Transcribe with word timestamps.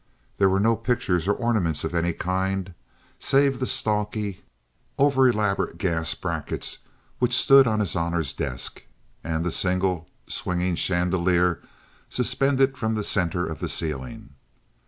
There 0.37 0.49
were 0.49 0.59
no 0.59 0.75
pictures 0.75 1.27
or 1.27 1.33
ornaments 1.35 1.83
of 1.83 1.93
any 1.93 2.11
kind, 2.11 2.73
save 3.19 3.59
the 3.59 3.67
stalky, 3.67 4.41
over 4.97 5.29
elaborated 5.29 5.77
gas 5.77 6.15
brackets 6.15 6.79
which 7.19 7.35
stood 7.37 7.67
on 7.67 7.79
his 7.81 7.95
honor's 7.95 8.33
desk, 8.33 8.81
and 9.23 9.45
the 9.45 9.51
single 9.51 10.07
swinging 10.25 10.73
chandelier 10.73 11.61
suspended 12.09 12.79
from 12.79 12.95
the 12.95 13.03
center 13.03 13.45
of 13.45 13.59
the 13.59 13.69
ceiling. 13.69 14.31